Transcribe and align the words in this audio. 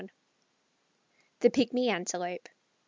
]THE 1.41 1.51
PIGMY 1.51 1.89
ANTELOPE. 1.91 2.49